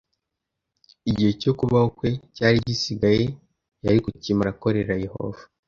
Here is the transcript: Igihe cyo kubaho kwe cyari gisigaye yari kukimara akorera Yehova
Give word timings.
Igihe 1.09 1.31
cyo 1.41 1.51
kubaho 1.59 1.87
kwe 1.97 2.09
cyari 2.35 2.57
gisigaye 2.67 3.23
yari 3.83 3.99
kukimara 4.05 4.49
akorera 4.55 4.95
Yehova 5.05 5.41